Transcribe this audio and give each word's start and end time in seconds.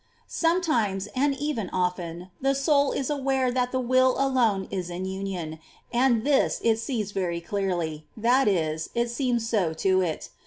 6. 0.25 0.35
Sometimes, 0.41 1.07
and 1.15 1.37
even 1.37 1.69
often, 1.69 2.31
the 2.41 2.55
soul 2.55 2.91
is 2.91 3.11
aware 3.11 3.49
Si^oniy*^^ 3.49 3.53
that 3.53 3.71
the 3.71 3.79
will 3.79 4.15
alone 4.17 4.67
is 4.71 4.89
in 4.89 5.05
union; 5.05 5.59
and 5.93 6.23
this 6.23 6.59
it 6.63 6.77
sees 6.79 7.11
very 7.11 7.39
clearly,— 7.39 8.07
that 8.17 8.47
is, 8.47 8.89
it 8.95 9.11
seems 9.11 9.47
so 9.47 9.73
to 9.75 10.01
it. 10.01 10.29